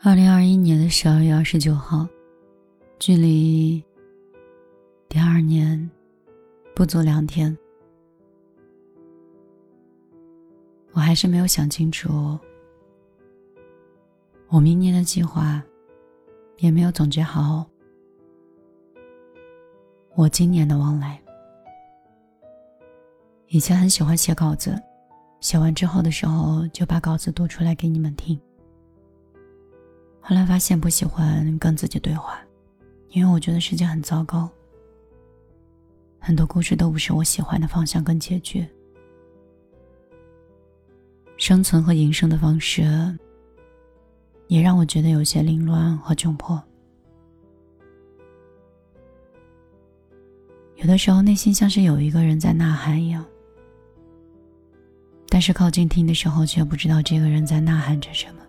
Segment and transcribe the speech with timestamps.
[0.00, 2.06] 二零二一年的十二月二十九号，
[3.00, 3.84] 距离
[5.08, 5.90] 第二年
[6.72, 7.56] 不足两天，
[10.92, 12.38] 我还是没有想清楚，
[14.46, 15.60] 我明年的计划，
[16.58, 17.66] 也没有总结好
[20.14, 21.20] 我今年的往来。
[23.48, 24.80] 以前很喜欢写稿子，
[25.40, 28.40] 写完之后的时候就把稿子读出来给你们听。
[30.28, 32.38] 后来发现不喜欢跟自己对话，
[33.08, 34.46] 因为我觉得世界很糟糕，
[36.18, 38.62] 很多故事都不是我喜欢的方向跟结局。
[41.38, 42.82] 生存和营生的方式，
[44.48, 46.62] 也让我觉得有些凌乱和窘迫。
[50.76, 53.24] 有的时候内心像是有一个人在呐喊一样，
[55.30, 58.42] 但是靠近听的时候，却不知道这个人在呐喊着什么。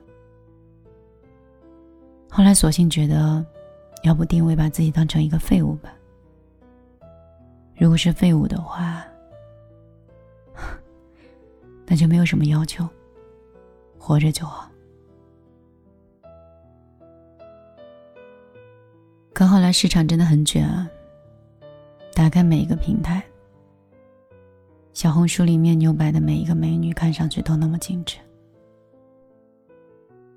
[2.39, 3.45] 后来索性觉得，
[4.01, 5.93] 要不定位把自己当成一个废物吧。
[7.75, 9.05] 如果是废物的话，
[11.85, 12.87] 那就没有什么要求，
[13.97, 14.71] 活着就好。
[19.33, 20.89] 可后来市场真的很卷啊！
[22.13, 23.21] 打开每一个平台，
[24.93, 28.17] 小红书里面牛掰的每一个美女，看上去都那么精致。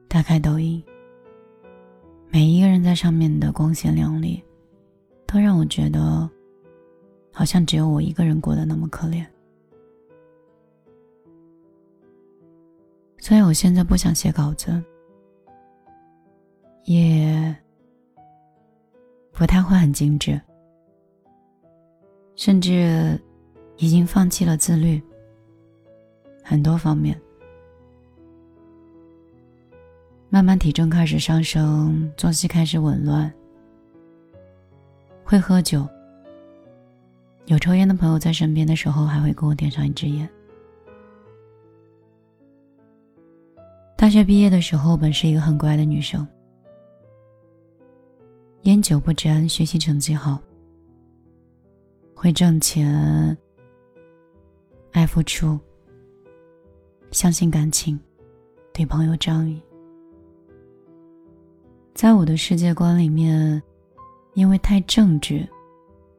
[0.08, 0.82] 打开抖音。
[2.32, 4.42] 每一个人在上面的光鲜亮丽，
[5.26, 6.26] 都让我觉得，
[7.30, 9.22] 好像只有我一个人过得那么可怜。
[13.18, 14.82] 所以我现在不想写稿子，
[16.84, 17.54] 也
[19.30, 20.40] 不太会很精致，
[22.34, 23.20] 甚至
[23.76, 25.00] 已经放弃了自律，
[26.42, 27.20] 很多方面。
[30.32, 33.30] 慢慢体重开始上升，作息开始紊乱。
[35.22, 35.86] 会喝酒，
[37.44, 40.26] 有抽烟的朋友在身边的时候，还会给我点上一支烟。
[43.94, 46.26] 大学毕业的时候，本是一个很乖的女生，
[48.62, 50.40] 烟酒不沾，学习成绩好，
[52.14, 53.36] 会挣钱，
[54.92, 55.60] 爱付出，
[57.10, 58.00] 相信感情，
[58.72, 59.60] 对朋友仗义。
[61.94, 63.62] 在我的世界观里面，
[64.34, 65.46] 因为太正直，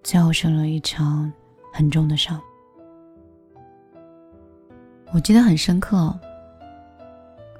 [0.04, 1.32] 最后生了一场
[1.74, 2.40] 很重的伤。
[5.12, 6.18] 我记得很深刻。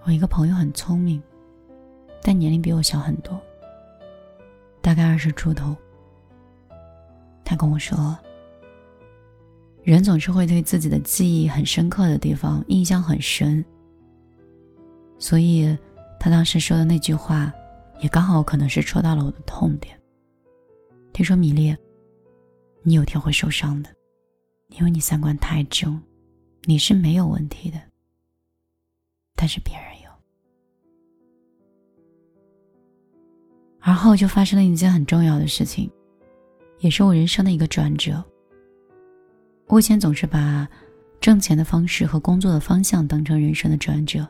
[0.06, 1.22] 我一个朋友很聪明，
[2.22, 3.40] 但年龄比我小很多，
[4.80, 5.76] 大概二十出头。
[7.44, 8.18] 他跟我说，
[9.82, 13.64] 人总是会对自己的记忆很深刻的地方印象很深，
[15.18, 15.78] 所以
[16.20, 17.52] 他当时说的那句话。
[18.04, 19.98] 也刚好可能是戳到了我的痛点。
[21.14, 21.74] 听说米粒，
[22.82, 23.90] 你有天会受伤的，
[24.68, 26.02] 因为你三观太正，
[26.64, 27.80] 你是没有问题的，
[29.36, 30.10] 但是别人有。
[33.80, 35.90] 而后就发生了一件很重要的事情，
[36.80, 38.22] 也是我人生的一个转折。
[39.68, 40.68] 我以前总是把
[41.22, 44.28] 挣钱的方式和工作的方向当成人生的转折，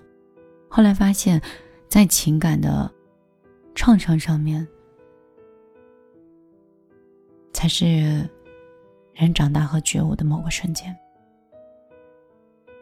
[0.69, 1.41] 后来发现，
[1.89, 2.94] 在情感的。
[3.75, 4.67] 创伤上面，
[7.51, 8.29] 才是
[9.13, 10.95] 人长大和觉悟的某个瞬间。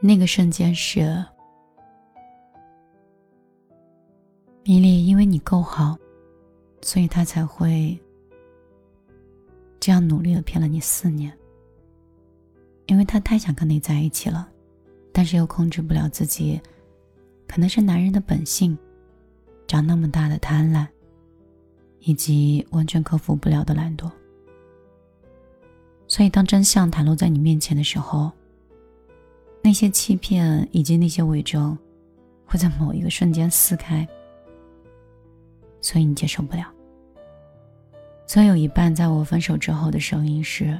[0.02, 1.24] 那个瞬间是，
[4.64, 5.98] 米莉，因为你够好，
[6.82, 8.00] 所以他才会
[9.80, 11.32] 这样努力的骗了你四年。
[12.88, 14.52] 因为他太想跟你在一起了，
[15.14, 16.60] 但是又控制不了自己，
[17.48, 18.78] 可能是男人的本性。
[19.72, 20.86] 长那么大的贪婪，
[22.00, 24.12] 以及完全克服不了的懒惰，
[26.10, 28.30] 所以当真相袒露在你面前的时候，
[29.62, 31.78] 那些欺骗以及那些伪装，
[32.46, 34.06] 会在某一个瞬间撕开，
[35.80, 36.66] 所以你接受不了。
[38.28, 40.78] 所以有一半在我分手之后的声音是：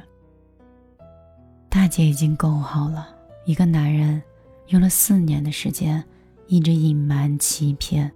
[1.70, 3.08] 大姐已经够好了，
[3.46, 4.22] 一个男人
[4.66, 6.04] 用了四年的时间，
[6.46, 8.12] 一直隐瞒欺骗。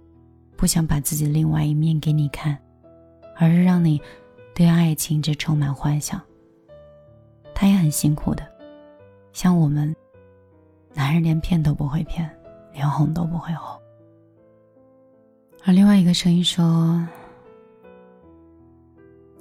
[0.57, 2.57] 不想把自己另外一面给你看，
[3.37, 4.01] 而是让你
[4.55, 6.19] 对爱情这充满幻想。
[7.53, 8.45] 他也很辛苦的，
[9.33, 9.95] 像我们，
[10.93, 12.27] 男人连骗都不会骗，
[12.73, 13.79] 连哄都不会哄。
[15.63, 17.07] 而另外一个声音说：“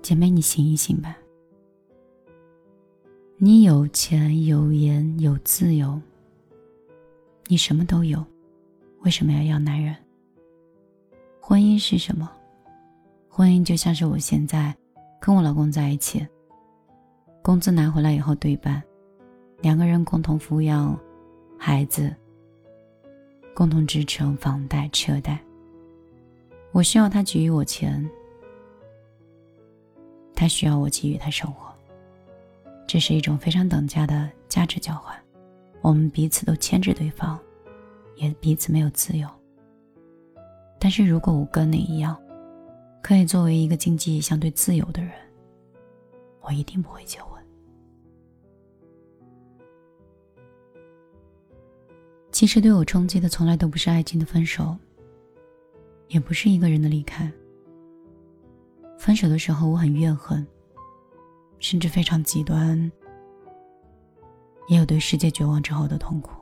[0.02, 1.16] 姐妹，你醒一醒吧。
[3.38, 6.00] 你有钱有颜有自由，
[7.46, 8.24] 你什么都有，
[9.00, 9.96] 为什么要要男人？”
[11.48, 12.28] 婚姻是什么？
[13.28, 14.74] 婚姻就像是我现在
[15.20, 16.26] 跟我老公在一起，
[17.40, 18.82] 工资拿回来以后对半，
[19.60, 20.98] 两个人共同抚养
[21.56, 22.12] 孩子，
[23.54, 25.38] 共同支撑房贷车贷。
[26.72, 28.04] 我需要他给予我钱，
[30.34, 31.72] 他需要我给予他生活。
[32.88, 35.16] 这是一种非常等价的价值交换，
[35.80, 37.38] 我们彼此都牵制对方，
[38.16, 39.28] 也彼此没有自由。
[40.78, 42.16] 但是如果我跟你一样，
[43.02, 45.12] 可以作为一个经济相对自由的人，
[46.40, 47.42] 我一定不会结婚。
[52.30, 54.76] 其实对我冲击的从来都不是爱情的分手，
[56.08, 57.30] 也不是一个人的离开。
[58.98, 60.46] 分手的时候我很怨恨。
[61.58, 62.78] 甚至非常极端，
[64.68, 66.32] 也有对世界绝望之后的痛苦。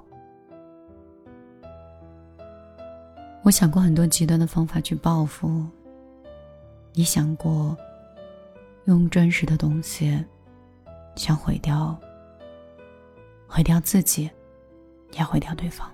[3.45, 5.67] 我想过很多极端的方法去报复，
[6.95, 7.77] 也想过
[8.87, 10.25] 用真实的东西
[11.15, 11.95] 想毁掉，
[13.47, 14.31] 毁掉自己，
[15.13, 15.87] 也毁掉对方。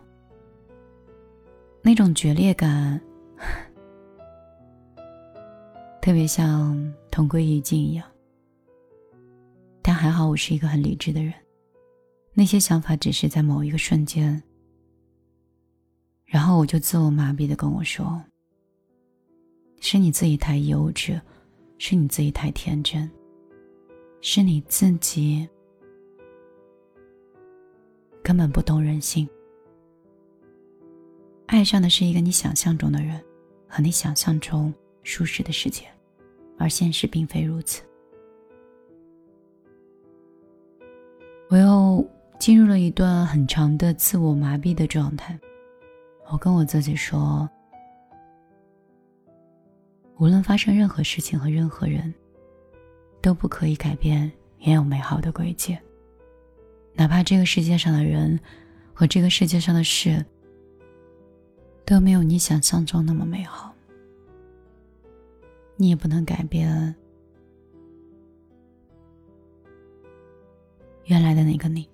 [1.82, 3.00] 那种决裂感，
[6.00, 8.06] 特别像同归于尽一样。
[9.82, 11.34] 但还好，我是一个很理智的人，
[12.32, 14.40] 那些想法只是在某一个瞬间，
[16.30, 18.22] 然后我就自我麻痹的跟我说
[19.82, 21.20] ：“是你自己太幼稚，
[21.76, 23.10] 是你自己太天真，
[24.20, 25.48] 是你自己
[28.22, 29.28] 根本不懂人性。
[31.46, 33.20] 爱上的是一个你想象中的人，
[33.66, 34.72] 和你想象中
[35.02, 35.84] 舒适的世界，
[36.58, 37.82] 而现实并非如此。”
[41.50, 45.36] 我又进入了一段很长的自我麻痹的状态。
[46.32, 47.50] 我跟我自己说，
[50.16, 52.14] 无论发生任何事情和任何人，
[53.20, 54.30] 都不可以改变
[54.60, 55.76] 原有美好的轨迹。
[56.94, 58.38] 哪怕这个世界上的人
[58.94, 60.24] 和这个世界上的事
[61.84, 63.74] 都没有你想象中那么美好，
[65.76, 66.94] 你也不能改变。
[71.06, 71.88] 原来的那个你，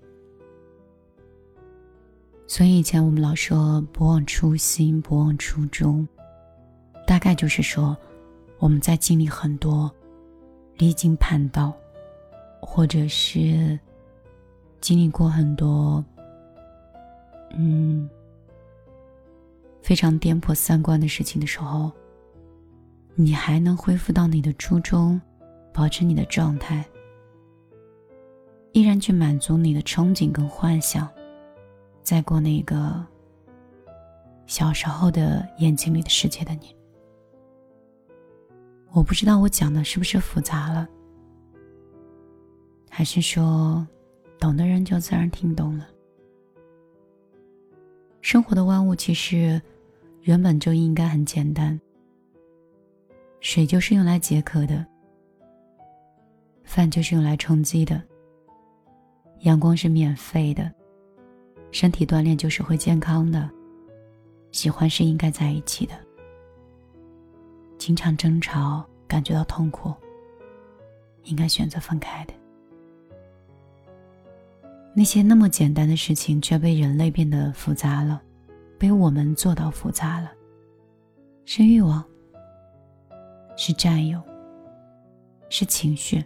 [2.46, 6.06] 所以以前我们老说不忘初心，不忘初衷，
[7.06, 7.96] 大概就是说
[8.58, 9.90] 我们在经历很多
[10.76, 11.72] 离经叛道，
[12.60, 13.78] 或者是
[14.80, 16.02] 经历过很多
[17.52, 18.08] 嗯
[19.82, 21.90] 非常颠破三观的事情的时候，
[23.16, 25.20] 你还能恢复到你的初衷，
[25.72, 26.84] 保持你的状态。
[28.72, 31.08] 依然去满足你的憧憬跟幻想，
[32.06, 33.04] 再过那个
[34.46, 36.72] 小时候的眼睛里的世界的你。
[38.92, 40.88] 我不知道我讲的是不是复杂了，
[42.88, 43.84] 还是说
[44.38, 45.88] 懂的人就自然听懂了。
[48.20, 49.60] 生活的万物其实
[50.20, 51.78] 原本就应该很简单，
[53.40, 54.86] 水就是用来解渴的，
[56.62, 58.00] 饭就是用来充饥的。
[59.40, 60.72] 阳光是免费的，
[61.76, 63.50] 身体锻炼就是会健康的，
[64.50, 65.92] 喜欢是应该在一起的。
[67.76, 69.92] 经常争吵，感觉到痛苦，
[71.24, 72.32] 应该选择分开的。
[74.94, 78.22] 那些那么简单的事情，却被人类变得复杂了，
[78.78, 80.32] 被我们做到复杂了。
[81.44, 82.02] 是欲望，
[83.54, 84.18] 是占有，
[85.50, 86.24] 是情绪。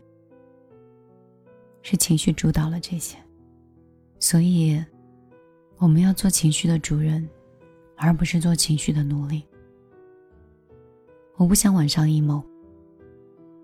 [1.82, 3.18] 是情绪主导了这些，
[4.20, 4.80] 所以
[5.80, 7.26] 我们要做情绪的主人，
[7.96, 9.42] 而不是做情绪的奴隶。
[11.36, 12.44] 我不想晚上阴谋，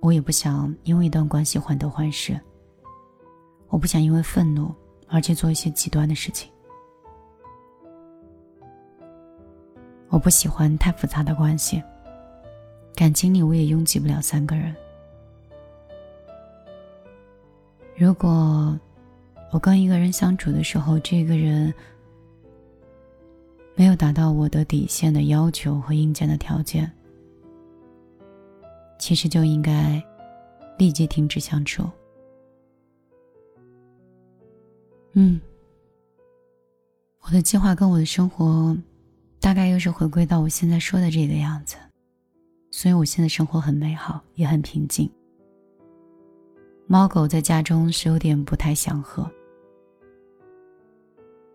[0.00, 2.40] 我也不想因为一段关系患得患失，
[3.68, 4.74] 我不想因为愤怒
[5.08, 6.50] 而去做一些极端的事情。
[10.08, 11.82] 我不喜欢太复杂的关系，
[12.94, 14.74] 感情里我也拥挤不了三个人。
[17.94, 18.74] 如果
[19.52, 21.72] 我跟一个人相处的时候，这个人
[23.76, 26.90] 没有达到我的底线的要求和硬件的条件，
[28.98, 30.02] 其实就应该
[30.78, 31.88] 立即停止相处。
[35.12, 35.38] 嗯，
[37.20, 38.76] 我的计划跟我的生活
[39.40, 41.76] 大概又是回归到我现在说的这个样子，
[42.70, 45.10] 所以我现在生活很美好，也很平静。
[46.86, 49.30] 猫狗在家中是有点不太祥和。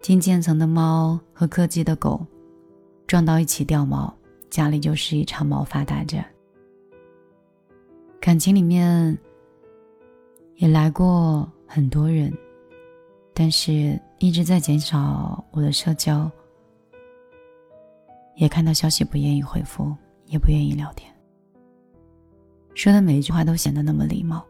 [0.02, 2.26] 金渐层的猫和柯基的狗
[3.06, 4.12] 撞到一起掉毛，
[4.50, 6.26] 家里就是一场毛发大战。
[8.20, 9.16] 感情里面
[10.56, 12.36] 也来过很多人，
[13.32, 16.30] 但是一直在减少我的社交，
[18.36, 21.14] 也看到消息不愿意回复，也不愿意聊天，
[22.74, 24.44] 说的每一句话都显得那么礼貌。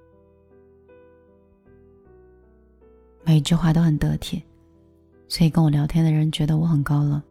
[3.25, 4.41] 每一句话都很得体，
[5.31, 7.23] 所以跟我聊天的人觉得我很高冷。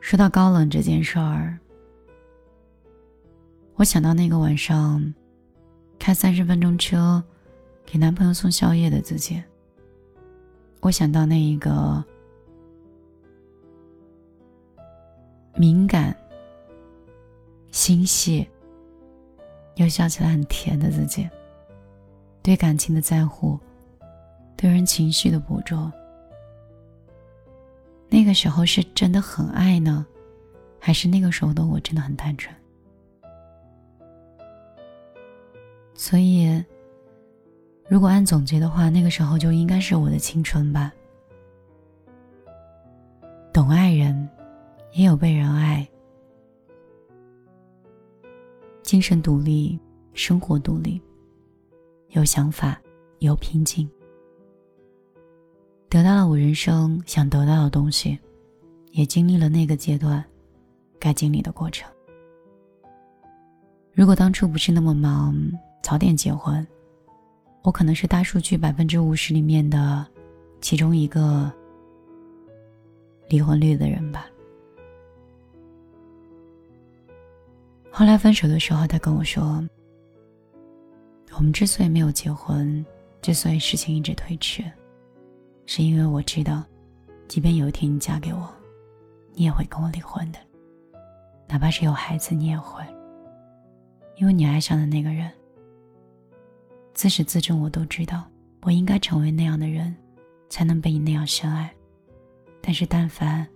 [0.00, 1.58] 说到高冷这件事儿，
[3.74, 5.14] 我想到那个晚上
[5.98, 7.22] 开三十分钟车
[7.84, 9.42] 给男朋友送宵夜的自己，
[10.80, 12.02] 我想到那一个
[15.56, 16.16] 敏感、
[17.70, 18.48] 心细
[19.74, 21.28] 又笑起来很甜的自己。
[22.40, 23.60] 对感情的在乎，
[24.56, 25.92] 对人情绪的捕捉，
[28.08, 30.06] 那个时候是真的很爱呢，
[30.80, 32.54] 还是那个时候的我真的很单纯？
[35.94, 36.64] 所以，
[37.88, 40.92] 如果按总结的话，那个时候就应该是我的青春吧。
[43.52, 44.28] 懂爱人，
[44.92, 45.86] 也有被人爱，
[48.82, 49.78] 精神独立，
[50.12, 51.00] 生活独立。
[52.10, 52.80] 有想法，
[53.18, 53.88] 有平静，
[55.88, 58.18] 得到了我人生想得到的东西，
[58.90, 60.22] 也经历了那个阶段
[60.98, 61.90] 该经历的过程。
[63.92, 65.34] 如果当初不是那么忙，
[65.82, 66.66] 早点结婚，
[67.62, 70.06] 我可能是大数据百分之五十里面的
[70.60, 71.50] 其中一个
[73.28, 74.26] 离婚率的人吧。
[77.90, 79.66] 后来分手的时候，他跟我说。
[81.38, 82.84] 我们之所以没有结婚，
[83.20, 84.64] 之所以事情一直推迟，
[85.66, 86.62] 是因为我知道，
[87.28, 88.48] 即便有一天你嫁给我，
[89.34, 90.38] 你也会跟我离婚的。
[91.48, 92.82] 哪怕是有孩子，你也会，
[94.16, 95.30] 因为你爱上的那个人，
[96.94, 98.24] 自始至终我都知道，
[98.62, 99.94] 我应该成为那样的人，
[100.48, 101.72] 才能被你那样深爱。
[102.62, 103.46] 但是，但凡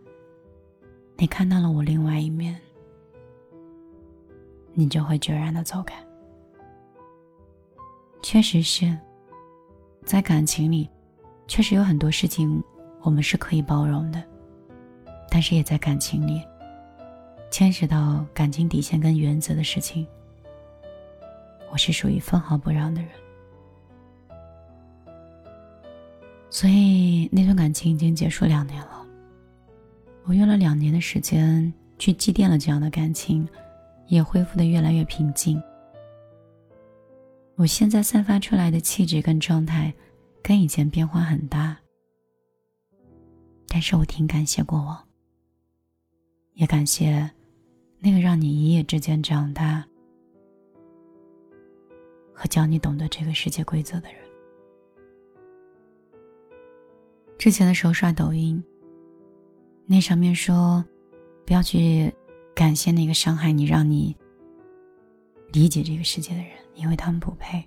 [1.16, 2.60] 你看到了我另外一面，
[4.72, 5.94] 你就会决然的走开。
[8.22, 8.96] 确实是，
[10.04, 10.88] 在感情里，
[11.50, 12.62] 确实有很多事情
[13.02, 14.22] 我们是可以包容的，
[15.28, 16.40] 但是也在感情里，
[17.50, 20.06] 牵涉到感情底线跟原则的事情，
[21.72, 23.10] 我是属于分毫不让的人。
[26.50, 29.04] 所以那段感情已经结束两年了，
[30.26, 33.48] 我用了两年的时间去祭奠了这样的感情，
[34.06, 35.60] 也恢复的越来越平静。
[37.56, 39.92] 我现在散发出来的气质跟状态，
[40.42, 41.76] 跟以前变化很大。
[43.68, 45.08] 但是我挺感谢过往，
[46.54, 47.30] 也感谢
[48.00, 49.84] 那个让你一夜之间长大
[52.34, 54.20] 和教你懂得这个世界规则的人。
[57.38, 58.62] 之前的时候刷抖音，
[59.86, 60.84] 那上面说，
[61.46, 62.12] 不要去
[62.54, 64.16] 感谢那个伤害你、让你
[65.52, 66.50] 理解这个世界的人。
[66.74, 67.62] 因为他们不配，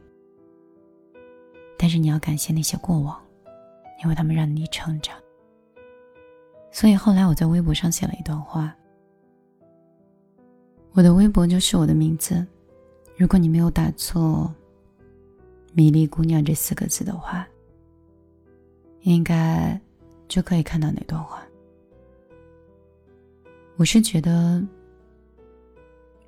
[1.84, 3.22] 但是你要感谢那些过往，
[4.02, 5.14] 因为他们让你成长。
[6.72, 8.74] 所以后来我在微博上写了一段话，
[10.94, 12.48] 我的微博就是我的名字。
[13.18, 14.50] 如果你没有打错
[15.76, 17.46] “米粒姑娘”这四个字的话，
[19.02, 19.78] 应该
[20.30, 21.44] 就可以看到那段话。
[23.76, 24.66] 我是觉得，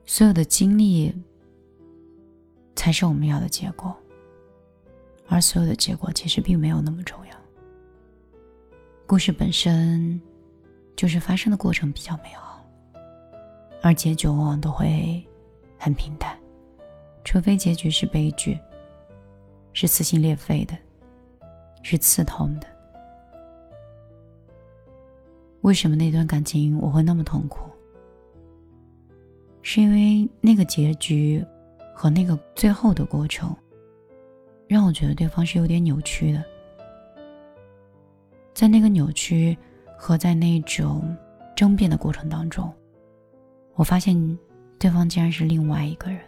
[0.04, 1.16] 所有的经历。
[2.76, 3.96] 才是我们要的结果，
[5.28, 7.36] 而所有的结果其实并没有那么重要。
[9.08, 10.20] 故事本身
[10.96, 12.66] 就是发生的过程比较美好，
[13.82, 15.24] 而结局往往都会
[15.78, 16.38] 很平淡，
[17.24, 18.60] 除非结局是悲剧，
[19.74, 20.78] 是撕心裂肺的，
[21.84, 22.68] 是刺痛的。
[25.62, 27.70] 为什么那段感情我会那么痛苦？
[29.62, 31.46] 是因为那个结局。
[31.98, 33.56] 和那个最后的过程，
[34.68, 36.44] 让我觉得对方是有点扭曲的。
[38.54, 39.58] 在那个扭曲
[39.98, 41.16] 和在那种
[41.56, 42.72] 争辩的过程当中，
[43.74, 44.16] 我发现
[44.80, 46.22] 对方竟然是另外一个人，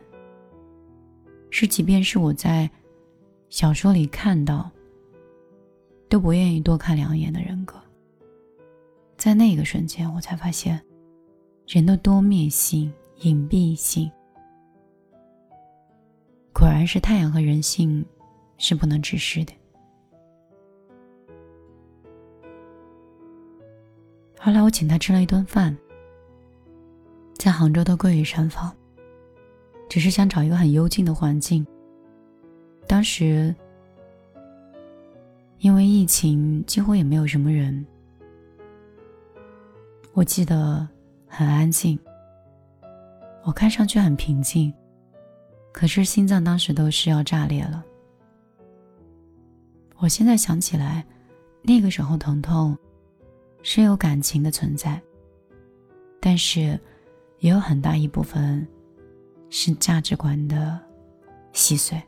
[1.50, 2.70] 是即便是我在
[3.50, 4.70] 小说里看到
[6.10, 7.75] 都不愿意多看两眼的人格。
[9.15, 10.79] 在那个瞬间，我才发现
[11.65, 14.12] 人的多面性、隐蔽性。
[16.53, 18.06] 果然是太阳和人性
[18.57, 19.53] 是不能直视的。
[24.39, 25.75] 后来我请他吃了一顿饭，
[27.35, 28.73] 在杭州的桂屿山房，
[29.89, 31.65] 只是想找一个很幽静的环境。
[32.87, 33.53] 当时
[35.59, 37.85] 因为疫情，几乎也没有什么人。
[40.13, 40.87] 我记得
[41.27, 41.99] 很安静，
[43.43, 44.73] 我看上去很平静，
[45.73, 47.83] 可是心脏当时都是要炸裂了。
[50.00, 51.06] 我现在想起来，
[51.62, 52.77] 那个时候疼痛
[53.63, 55.01] 是有感情的存在，
[56.20, 56.80] 但是
[57.39, 58.66] 也有很大一部分
[59.50, 60.80] 是价值观的
[61.51, 62.01] 细碎。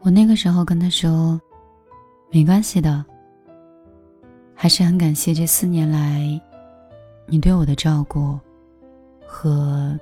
[0.00, 1.40] 我那个时候跟他说
[2.32, 3.04] ：“没关系的。”
[4.54, 6.40] 还是很感谢这四年来，
[7.26, 8.38] 你对我的照顾，
[9.26, 9.98] 和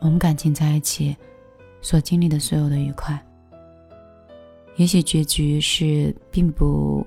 [0.00, 1.16] 我们感情在一起
[1.80, 3.20] 所经历的所有的愉快。
[4.76, 7.06] 也许结局是并不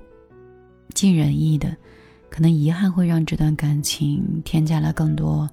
[0.94, 1.76] 尽人意的，
[2.30, 5.48] 可能遗憾会让这段感情添加了更多、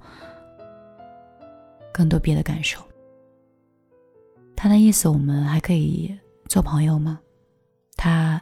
[1.93, 2.79] 更多别的感受。
[4.55, 6.17] 他的意思，我们还可以
[6.47, 7.19] 做朋友吗？
[7.97, 8.41] 他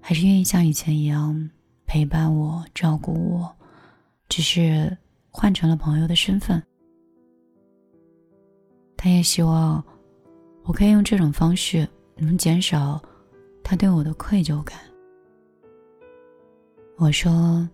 [0.00, 1.50] 还是愿意像以前一样。
[1.86, 3.56] 陪伴我，照顾我，
[4.28, 4.96] 只是
[5.30, 6.60] 换成了朋友的身份。
[8.96, 9.84] 他也希望
[10.64, 13.02] 我可以用这种方式，能减少
[13.62, 14.78] 他对我的愧疚感。
[16.96, 17.68] 我说，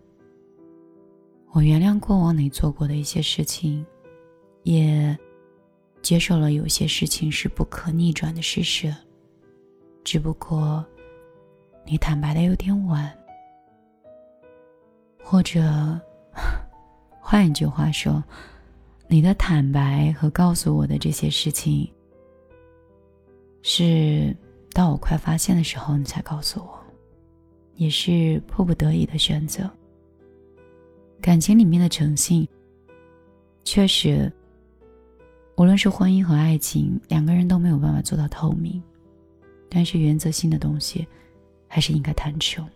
[1.52, 3.85] 我原谅过往你做过的一些事情，
[4.62, 5.16] 也
[6.00, 8.94] 接受了有些事情是不可逆转的事实。
[10.02, 10.85] 只不过，
[11.85, 13.14] 你坦白的有点晚。
[15.23, 16.00] 或者，
[17.20, 18.25] 换一句话说，
[19.06, 21.88] 你的坦白和告诉我的这些事情，
[23.62, 24.35] 是
[24.73, 26.79] 到我快发现的时候你才告诉我，
[27.76, 29.71] 也是迫不得已的选择。
[31.21, 32.49] 感情里面的诚信，
[33.64, 34.33] 确实，
[35.57, 38.83] 无论是婚姻和爱情，两个人都没有办法做到透明，
[39.68, 41.07] 但是原则性的东西，
[41.68, 42.66] 还是应该坦诚。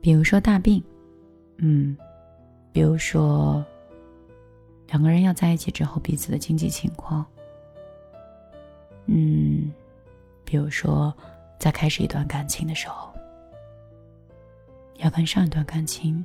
[0.00, 0.82] 比如说大病，
[1.58, 1.96] 嗯，
[2.72, 3.64] 比如说
[4.88, 7.24] 两个人要在一起之后彼此的经济情况，
[9.12, 9.72] 嗯，
[10.44, 11.12] 比如说
[11.58, 13.12] 在开始一段感情的时候，
[14.98, 16.24] 要跟上一段感情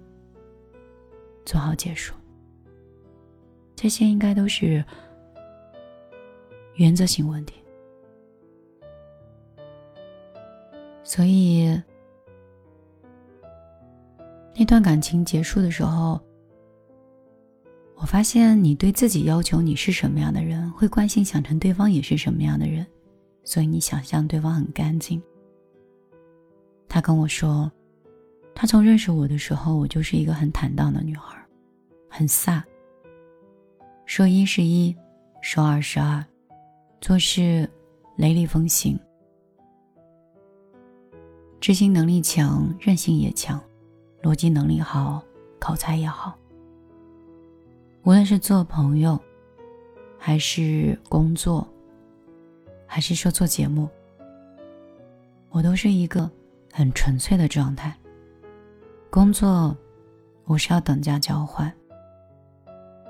[1.46, 2.14] 做好结束，
[3.76, 4.86] 这些应该都是
[6.76, 7.56] 原则性问题，
[11.04, 11.82] 所以。
[14.58, 16.18] 那段感情结束的时候，
[17.98, 22.86] 我发现你对自己要求你是什么样的人，会惯性想成对方也是什么样的人，
[23.44, 25.22] 所以你想象对方很干净。
[26.88, 27.72] 他跟我说，
[28.54, 31.36] 他从认识我的时候，我就是一个很坦荡的女孩，
[32.10, 32.62] 很飒，
[34.06, 34.96] 说一是一，
[35.42, 36.24] 说二是二，
[37.02, 37.70] 做事
[38.18, 39.00] 雷厉风行，
[41.60, 43.60] 执行能力强，韧性也强。
[44.22, 45.24] 逻辑能力好，
[45.60, 46.38] 口才也好。
[48.06, 49.20] 无论是做朋友，
[50.16, 51.68] 还是工作，
[52.86, 53.90] 还是说做节目，
[55.50, 56.30] 我都是一个
[56.72, 57.92] 很纯粹的状态。
[59.10, 59.76] 工作，
[60.44, 61.68] 我是要等价交换；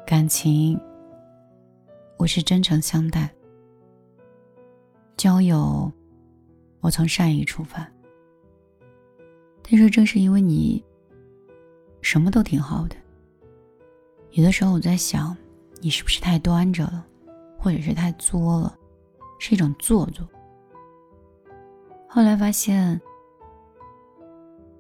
[0.08, 0.80] 感情，
[2.16, 3.28] 我是真诚相待；
[5.18, 5.92] 交友，
[6.80, 7.86] 我从善意出发。
[9.62, 10.82] 但是正是因为你。
[12.02, 12.96] 什么都挺好的。
[14.36, 15.36] 有的时候我在想，
[15.80, 17.06] 你是不是太端着了，
[17.58, 18.78] 或者是太作了，
[19.40, 20.28] 是一种做作。
[22.06, 23.00] 后来发现，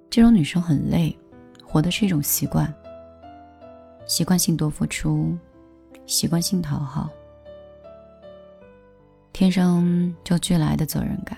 [0.09, 1.17] 这种女生很累，
[1.63, 2.71] 活的是一种习惯，
[4.05, 5.33] 习惯性多付出，
[6.05, 7.09] 习惯性讨好，
[9.31, 11.37] 天生就俱来的责任感，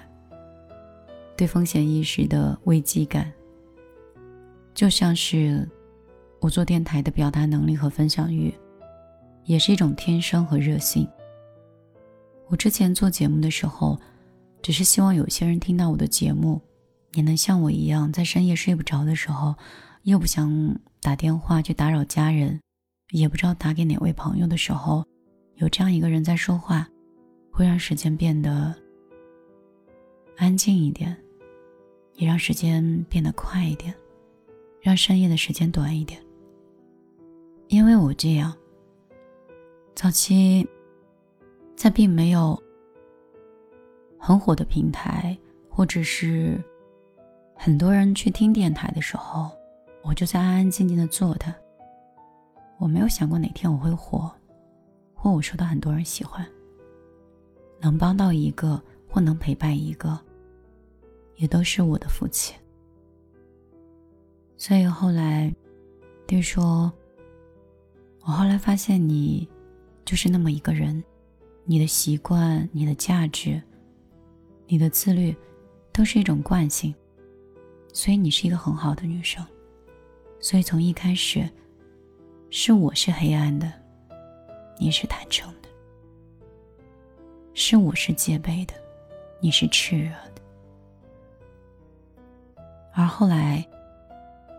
[1.35, 3.31] 对风险意识的危机感，
[4.73, 5.69] 就像是。
[6.39, 8.53] 我做电台的表达能力和分享欲，
[9.45, 11.07] 也是一种天生和热性。
[12.47, 13.99] 我之前做节目的时候，
[14.61, 16.61] 只是希望有些人听到我的节目，
[17.13, 19.55] 也能像我一样，在深夜睡不着的时候，
[20.03, 22.59] 又不想打电话去打扰家人，
[23.11, 25.03] 也不知道打给哪位朋友的时候，
[25.55, 26.87] 有这样一个人在说话，
[27.51, 28.73] 会让时间变得
[30.37, 31.17] 安静一点，
[32.15, 33.93] 也让时间变得快一点，
[34.81, 36.21] 让深夜的时间短一点。
[37.69, 38.53] 因为我这样，
[39.93, 40.67] 早期
[41.75, 42.61] 在并没有
[44.17, 45.37] 很火的平台，
[45.69, 46.63] 或者是
[47.55, 49.51] 很多人去听电台的时候，
[50.01, 51.53] 我就在安安静静的坐着。
[52.77, 54.31] 我没有想过哪天我会火，
[55.13, 56.45] 或我受到很多人喜欢。
[57.79, 60.17] 能帮到一个，或能陪伴一个，
[61.35, 62.55] 也都是我的福气。
[64.55, 65.53] 所以后来，
[66.25, 66.91] 爹说，
[68.27, 69.47] 我后来发现你，
[70.03, 71.01] 就是那么一个人，
[71.63, 73.61] 你的习惯、你的价值、
[74.65, 75.33] 你的自律，
[75.93, 76.93] 都是一种惯性。
[77.93, 79.41] 所以你是一个很好的女生，
[80.41, 81.49] 所以从一开始，
[82.49, 83.71] 是我是黑暗的，
[84.77, 85.69] 你是坦诚的；
[87.53, 88.73] 是我是戒备的，
[89.39, 90.41] 你是炽热的。
[92.93, 93.65] 而后来，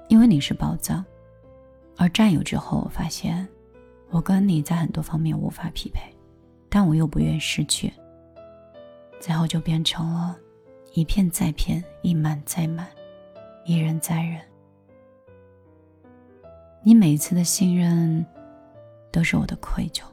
[0.08, 1.04] 因为你是宝藏，
[1.98, 3.46] 而占有之后，我发现
[4.10, 6.00] 我跟你在很多方面无法匹配，
[6.68, 7.92] 但我又不愿失去，
[9.20, 10.36] 最后就变成了
[10.94, 12.86] 一片再片，一满再满。
[13.66, 14.40] 一忍再忍，
[16.82, 18.24] 你每一次的信任
[19.12, 20.04] 都是我的愧疚，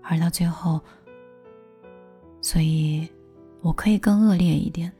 [0.00, 0.80] 而到最后，
[2.40, 3.08] 所以
[3.60, 4.92] 我可以更恶劣一点，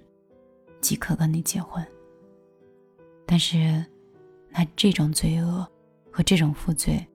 [0.81, 1.87] 即刻跟你结婚。
[3.25, 3.87] 但是，
[4.49, 5.65] 那这种罪恶
[6.11, 7.07] 和这种负罪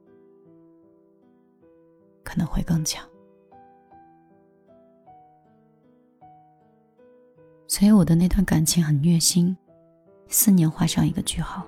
[2.30, 3.04] 可能会更强，
[7.68, 9.58] 所以我的那段感情很虐心。
[10.28, 11.65] 四年画上一个句号。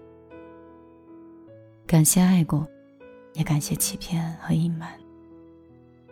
[1.87, 2.67] 感谢爱过，
[3.33, 4.93] 也感谢欺骗和隐瞒。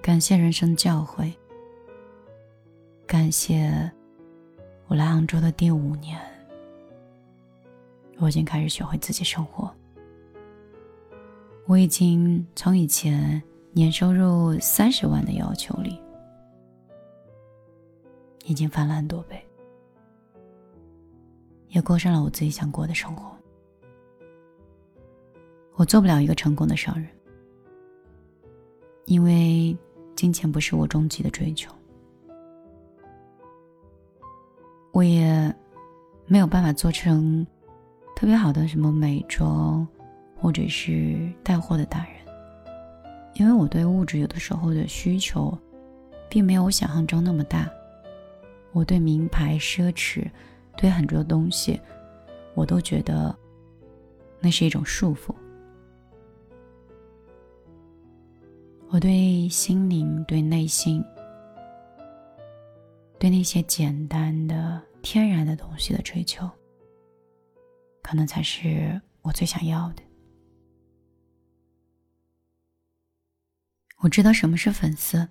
[0.01, 1.31] 感谢人生教诲。
[3.05, 3.91] 感谢
[4.87, 6.19] 我来杭州的第五年，
[8.17, 9.71] 我已经开始学会自己生活。
[11.67, 13.39] 我已经从以前
[13.71, 15.99] 年收入三十万的要求里，
[18.45, 19.43] 已经翻了很多倍。
[21.69, 23.31] 也过上了我自己想过的生活。
[25.75, 27.07] 我做不了一个成功的商人，
[29.05, 29.77] 因为
[30.15, 31.71] 金钱不是我终极的追求。
[34.91, 35.55] 我也
[36.25, 37.45] 没有办法做成
[38.15, 39.87] 特别好的什么美妆，
[40.35, 42.18] 或者是带货的达人，
[43.33, 45.57] 因为我对物质有的时候的需求，
[46.29, 47.69] 并没有我想象中那么大。
[48.71, 50.29] 我对名牌奢侈。
[50.77, 51.77] 对很多东西，
[52.53, 53.37] 我都觉得
[54.39, 55.35] 那是一种束缚。
[58.87, 61.03] 我对心灵、对内心、
[63.17, 66.49] 对那些简单的、天然的东西的追求，
[68.01, 70.01] 可能才是我最想要的。
[73.99, 75.27] 我知道什么是粉丝，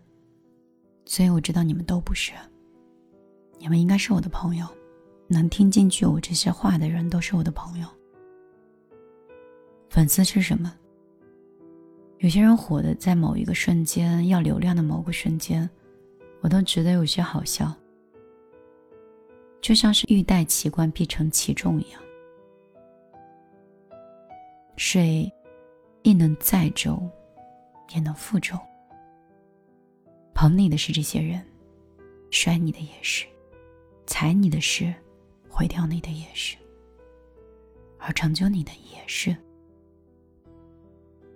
[1.05, 2.33] 所以我知道你们都不是。
[3.59, 4.67] 你们应该是我的朋友。
[5.31, 7.87] 能听进去我这些话的人都是我的朋友。
[9.91, 10.75] 粉丝是什么？
[12.21, 15.69] 有些人火的在某一个瞬间，要流量的某个瞬间，
[16.41, 17.71] 我都觉得有些好笑，
[19.61, 22.01] 就像是欲戴其冠必承其重一样。
[24.77, 25.31] 水
[26.03, 26.99] 亦能载舟，
[27.91, 28.59] 也能负重。
[30.35, 31.45] 捧你的是这些人，
[32.31, 33.27] 摔你的也是，
[34.07, 34.95] 踩你的是。
[35.51, 36.57] 毁掉你的也是，
[37.99, 39.37] 而成就你的也是。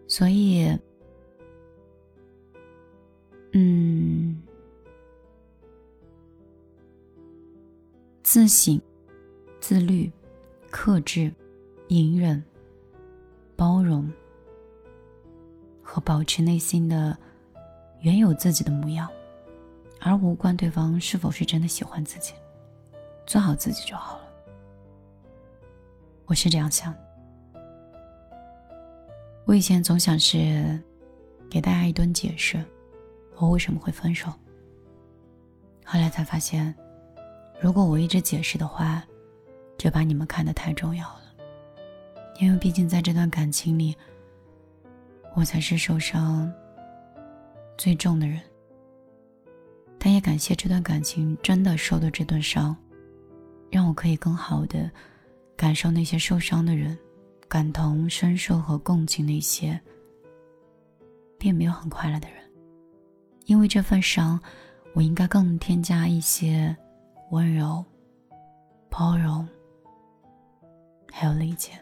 [0.06, 0.78] 所以，
[3.50, 4.40] 嗯，
[8.22, 8.80] 自省、
[9.60, 10.08] 自律、
[10.70, 11.34] 克制、
[11.88, 12.40] 隐忍、
[13.56, 14.08] 包容
[15.92, 17.14] 和保持内心的
[18.00, 19.06] 原有自己的模样，
[20.00, 22.32] 而无关对方是否是真的喜欢自己。
[23.26, 24.22] 做好自己就好了，
[26.24, 26.94] 我是这样想。
[29.44, 30.80] 我以前总想是
[31.50, 32.64] 给大家一顿解释，
[33.36, 34.32] 我为什么会分手。
[35.84, 36.74] 后来才发现，
[37.60, 39.04] 如果我一直解释的话，
[39.76, 41.20] 就把你们看得太重要了。
[42.40, 43.94] 因为毕竟在这段感情里，
[45.34, 46.52] 我才是受伤
[47.76, 48.40] 最重的人。
[49.98, 52.76] 但也感谢这段感情真的受的这顿伤。
[53.70, 54.90] 让我可以更好的
[55.56, 56.98] 感受那些受伤的人，
[57.48, 59.80] 感同身受和共情那些
[61.38, 62.36] 并没有很快乐的人。
[63.46, 64.38] 因为这份伤，
[64.92, 66.76] 我应该更添加一些
[67.30, 67.82] 温柔、
[68.90, 69.48] 包容，
[71.10, 71.72] 还有理解。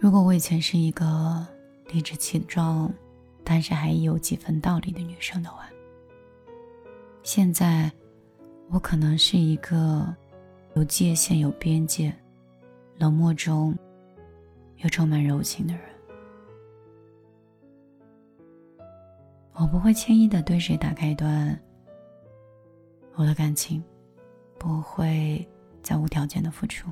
[0.00, 1.46] 如果我以前是一个
[1.92, 2.90] 理直气壮，
[3.44, 5.68] 但是还有几分道理的女生的话，
[7.22, 7.90] 现在。
[8.72, 10.14] 我可能是一个
[10.76, 12.14] 有界限、有边界、
[12.98, 13.76] 冷漠中
[14.76, 15.82] 又充满柔情的人。
[19.54, 21.60] 我不会轻易的对谁打开一段
[23.16, 23.82] 我的感情，
[24.56, 25.44] 不会
[25.82, 26.88] 再无条件的付出。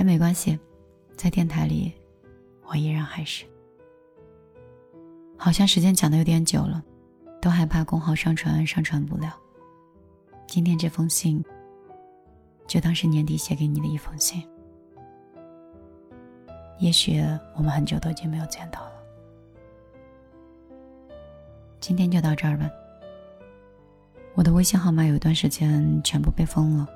[0.00, 0.58] 但没关系，
[1.14, 1.92] 在电台里，
[2.62, 3.44] 我依然还是。
[5.36, 6.82] 好像时间讲的有点久了，
[7.38, 9.38] 都害怕公号上传上传不了。
[10.46, 11.44] 今天这封信，
[12.66, 14.42] 就当是年底写给你的一封信。
[16.78, 17.22] 也许
[17.54, 18.92] 我们很久都已经没有见到了。
[21.78, 22.70] 今天就到这儿吧。
[24.32, 26.88] 我的微信号码有一段时间全部被封了，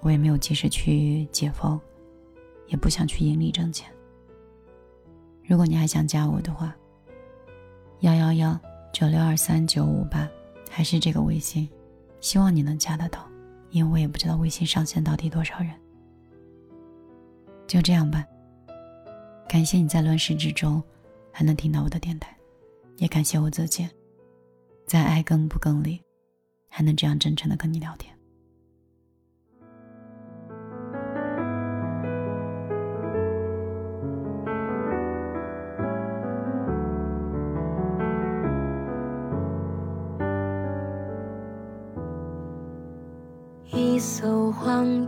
[0.00, 1.80] 我也没有及时去解封，
[2.72, 3.88] 也不想去盈利挣钱。
[5.46, 6.74] 如果你还想加我的话。
[8.00, 8.60] 幺幺幺
[8.92, 10.28] 九六二三九五八，
[10.68, 11.70] 还是这个微信，
[12.20, 13.30] 希望你能加得到，
[13.70, 15.70] 因为我也不知道微信上线到底多少人。
[17.68, 18.26] 就这样吧。
[19.48, 20.82] 感谢你在乱世之中
[21.30, 22.36] 还能听到我的电台，
[22.96, 23.88] 也感谢我自己，
[24.84, 26.02] 在爱更不更里
[26.68, 28.12] 还能这样真诚的跟你聊天。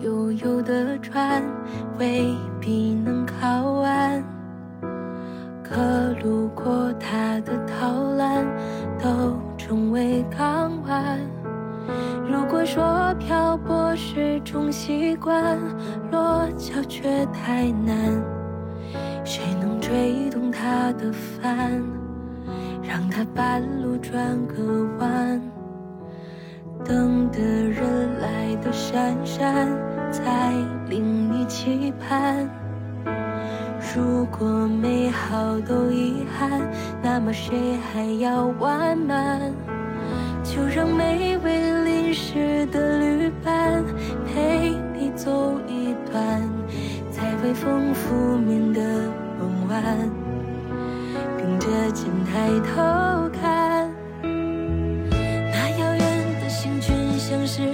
[0.00, 1.42] 悠悠的船
[1.98, 3.46] 未必能靠
[3.82, 4.22] 岸，
[5.62, 8.44] 可路过它的陶烂
[8.98, 11.20] 都成为港湾。
[12.26, 15.58] 如果说漂泊是种习惯，
[16.10, 17.96] 落脚却太难，
[19.24, 21.82] 谁能吹动它的帆，
[22.82, 25.40] 让它半路转个弯？
[26.84, 29.68] 等的人来的姗姗，
[30.12, 30.52] 才
[30.88, 32.48] 令你期盼。
[33.94, 36.60] 如果美好都遗憾，
[37.02, 39.52] 那么谁还要完满？
[40.42, 43.82] 就让每位淋湿的旅伴
[44.26, 46.42] 陪你走一段，
[47.10, 48.80] 在微风拂面的
[49.38, 49.82] 傍晚，
[51.36, 53.90] 并着肩抬头看。
[54.22, 57.73] 那遥远的星群像是。